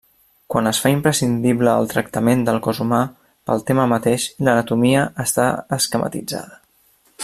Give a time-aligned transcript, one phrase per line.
[0.51, 3.03] Quan es fa imprescindible el tractament del cos humà,
[3.51, 6.61] pel tema mateix, l'anatomia està esquematitzada.